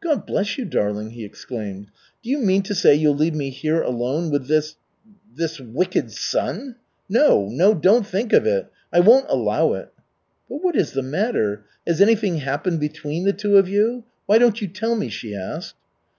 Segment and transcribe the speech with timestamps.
[0.00, 1.88] "God bless you, darling!" he exclaimed.
[2.22, 4.76] "Do you mean to say you'll leave me here alone with this
[5.34, 6.76] this wicked son?
[7.10, 8.72] No, no, don't think of it.
[8.90, 9.92] I won't allow it."
[10.48, 11.66] "But what is the matter?
[11.86, 14.04] Has anything happened between the two of you?
[14.24, 15.76] Why don't you tell me?" she asked.